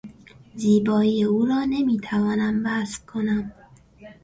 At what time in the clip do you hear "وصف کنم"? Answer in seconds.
2.65-3.51